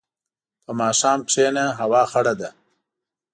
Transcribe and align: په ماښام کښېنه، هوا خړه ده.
په 0.63 0.71
ماښام 0.81 1.19
کښېنه، 1.27 1.65
هوا 1.79 2.01
خړه 2.11 2.33
ده. 2.39 2.49